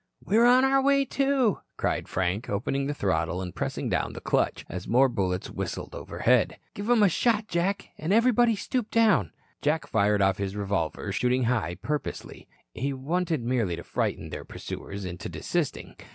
[0.25, 4.65] "We're on our way, too," cried Frank, opening the throttle and pressing down the clutch,
[4.67, 6.57] as more bullets whistled overhead.
[6.73, 11.43] "Give 'em a shot, Jack, and everybody stoop down." Jack fired off his revolver, shooting
[11.43, 12.47] high purposely.
[12.73, 15.93] He wanted merely to frighten their pursuers into desisting.